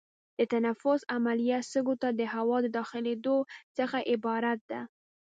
د 0.37 0.39
تنفس 0.53 1.01
عملیه 1.15 1.59
سږو 1.71 1.95
ته 2.01 2.09
د 2.19 2.21
هوا 2.33 2.57
د 2.63 2.67
داخلېدو 2.77 3.37
څخه 3.77 3.97
عبارت 4.13 4.59
ده. 4.71 4.81